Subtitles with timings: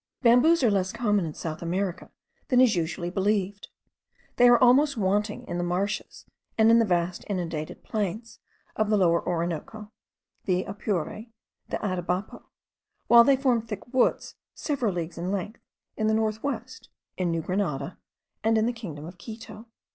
[0.23, 2.09] Bamboos are less common in South America
[2.47, 3.67] than is usually believed.
[4.37, 6.25] They are almost wanting in the marshes
[6.57, 8.39] and in the vast inundated plains
[8.75, 9.91] of the Lower Orinoco,
[10.45, 11.27] the Apure, and
[11.69, 12.45] the Atabapo,
[13.09, 15.61] while they form thick woods, several leagues in length,
[15.95, 17.99] in the north west, in New Grenada,
[18.43, 19.67] and in the kingdom of Quito.